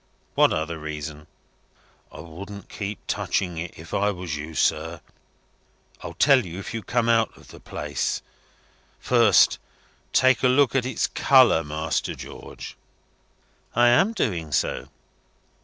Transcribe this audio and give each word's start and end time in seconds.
"What 0.33 0.51
other 0.51 0.79
reason?" 0.79 1.27
"(I 2.11 2.21
wouldn't 2.21 2.69
keep 2.69 2.97
on 3.01 3.05
touchin' 3.05 3.59
it, 3.59 3.77
if 3.77 3.93
I 3.93 4.09
was 4.09 4.35
you, 4.35 4.55
sir.) 4.55 4.99
I'll 6.01 6.15
tell 6.15 6.43
you 6.43 6.57
if 6.57 6.73
you'll 6.73 6.81
come 6.81 7.07
out 7.07 7.37
of 7.37 7.49
the 7.49 7.59
place. 7.59 8.23
First, 8.99 9.59
take 10.11 10.41
a 10.41 10.47
look 10.47 10.73
at 10.75 10.87
its 10.87 11.05
colour, 11.05 11.63
Master 11.63 12.15
George." 12.15 12.75
"I 13.75 13.89
am 13.89 14.13
doing 14.13 14.51
so." 14.51 14.89